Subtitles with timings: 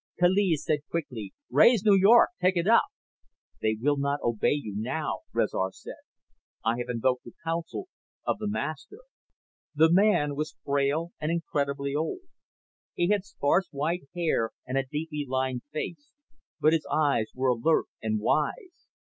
[0.19, 2.31] Kaliz said quickly, "Raise New York!
[2.41, 2.85] Take it up!"
[3.61, 6.01] "They will not obey you now," Rezar said.
[6.65, 7.87] "I have invoked the counsel
[8.25, 8.97] of the Master."
[9.75, 12.21] The man was frail and incredibly old.
[12.95, 16.09] He had sparse white hair and a deeply lined face,
[16.59, 18.87] but his eyes were alert and wise.